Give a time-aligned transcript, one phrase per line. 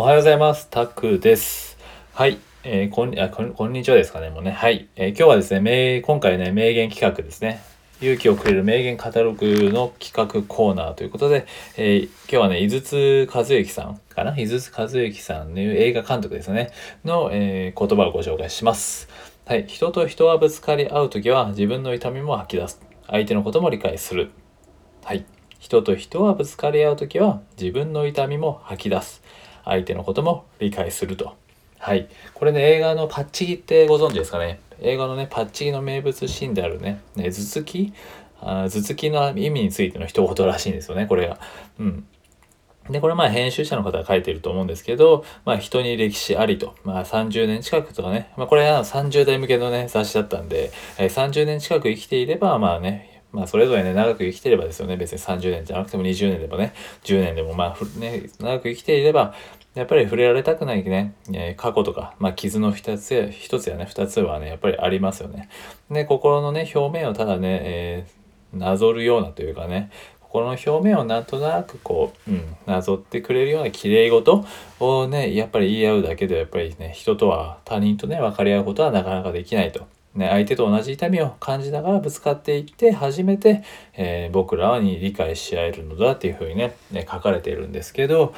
[0.00, 0.66] おはようございます。
[0.70, 1.76] タクです。
[2.14, 2.38] はい。
[2.64, 4.50] えー、こんあこんこんにちはですかね、もうね。
[4.50, 4.88] はい。
[4.96, 7.60] えー、今日はですね、名今回ね、名言企画ですね。
[8.00, 11.44] 勇気をくれる名言カタログの企画コーナーということで、
[11.76, 14.34] えー、今日はね、井筒和之さんかな？
[14.38, 16.70] 井筒和之さんの映画監督ですね、
[17.04, 19.06] の、え、言葉をご紹介します。
[19.44, 19.66] はい。
[19.66, 22.80] 人と人はぶつかり合うときは自分の痛みも吐き出す。
[23.06, 24.30] 相手のことも理解する。
[25.04, 25.26] はい。
[25.58, 29.22] 人と人はぶつかり合うときは自分の痛みも吐き出す。
[29.64, 31.34] 相手のことも理解すると。
[31.78, 32.08] はい。
[32.34, 34.60] これね、映画のパッチギってご存知ですかね？
[34.80, 37.92] 映画のね、パッチギの名物シーンであるね、ね頭突き？
[38.40, 41.38] あ頭突きの意味についての一言らしいんですよね、これが。
[41.78, 42.06] うん。
[42.90, 54.96] で、これまあ編集者の方が書いてると思うんですけど、まあ人に歴史ありと、まあ30年近くとかね、まあこれは30代向けのね、雑誌だったんで、えー、30年近く生きていれば、まあね、まあそれぞれね、長く生きてればですよね。
[54.96, 59.34] 別に30年じゃなくても20年でもね、10年でもまあ、ね、長く生きていれば、
[59.74, 65.48] やっぱり触れられたくないね、え過去とか、まあ傷の一つや、一つやね、二つはね、やっぱりありますよね。
[65.90, 69.90] で、心のね、表面をただね、えー、なぞるようなというかね、
[70.30, 74.44] 心の表面をなんとなくこう、うん、なぞってくれるような綺麗事
[74.78, 79.86] をね、やっぱり言い合うだけでやっぱりね、人とは、他人とね、分かり合うことはなかなかできないと。
[80.14, 83.62] ね、相手と同じ痛みを感じながらぶつかっていって初めて、
[83.94, 88.34] えー、僕らに理解し合えるのだっていうふうにねね書かれているんですけど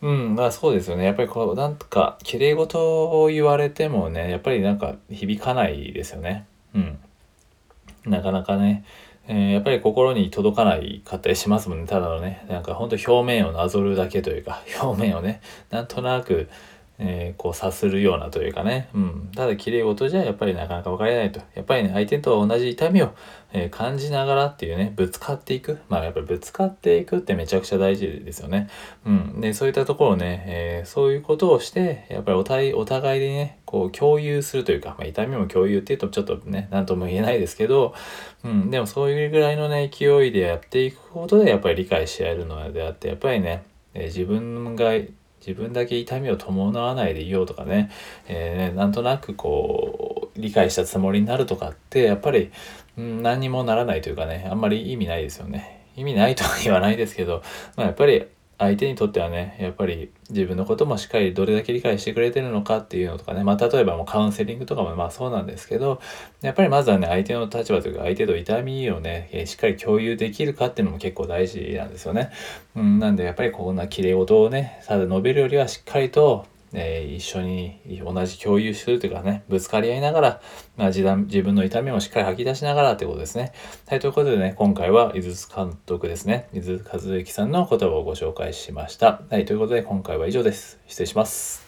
[0.00, 1.04] うんまあそうですよね。
[1.04, 6.46] やっぱりこうなんかきれい事を言われてもねやっぱりなんか響かないですよね。
[6.74, 6.98] うん。
[8.06, 8.84] なかなかね
[9.28, 11.86] えー、やっぱり心に届かないかったりしますもんね。
[11.86, 16.48] ただのね、なんかほんと表面をなぞるだけというか、表面をね、なんとなく、
[16.98, 21.40] えー、こう察するようなというかね、うん、ただ綺麗事じゃやっぱりなかなか分かれないと。
[21.54, 23.14] やっぱりね相手と同じ痛みを、
[23.52, 25.78] えー、感じながらっていうねぶつかっていく。
[25.88, 28.68] まあやっぱりぶつかっていくってめちゃくちゃ大事ですよね、
[29.04, 37.94] うん、でそういったところね、えー、そういうことをしてやっぱりお互いお互いでねこう共有するというか、まあ、痛みも共有っていうとちょっとね何とも言えないですけど、
[38.44, 43.64] うん、でもそういうぐらいのね勢いでやっていくことでやっぱり理解し合えるのであってやっぱりね、
[43.94, 44.92] え自分が
[45.40, 47.90] 自分だけ痛みを伴わないでいようとかね、
[48.28, 52.50] えー、なんとなくこう理解したつもりになるとかってやっぱり、
[52.98, 55.76] うん、何にもならないというかねあんまり意味ないですよね。
[55.96, 57.42] 意味ないとは言わないですけど、
[57.74, 58.26] まあ、やっぱり
[58.58, 66.00] 相手にとってはね、やっぱり自分のこともしっかりどれだけ理解してくれてるのかっていうのとかね、まあ例えばもうカウンセリングとかもまあそうなんですけど、
[66.40, 72.30] やっぱりまずはね、相手の立場というか相手と痛みをね、しっかり共有できるかっていうのも結構大事なんですよね。
[72.74, 80.40] うん、なんでやっぱりこんな綺麗事をね、ただ述べるよりはしっかりとえー、一緒に同じ共有するというかね、ぶつかり合いながら、
[80.76, 83.52] まあ、自分の痛みもしっかり吐き出しながらということですね。
[83.88, 89.22] はい、ということでね、今回は井筒監督ですね、井筒和之さんの言葉をご紹介しました。
[89.30, 90.78] はい、ということで今回は以上です。
[90.86, 91.65] 失礼します。